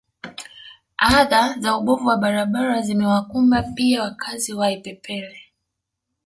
[0.97, 5.39] Adha za ubovu wa barabara zimewakumba pia wakazi wa Ipepele